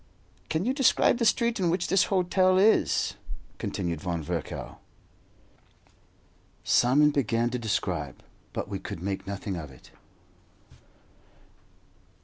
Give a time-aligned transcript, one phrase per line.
[0.49, 3.13] "Can you describe the street in which this hotel is?"
[3.59, 4.79] continued Von Virchow.
[6.63, 9.91] Simon began to describe, but we could make nothing of it.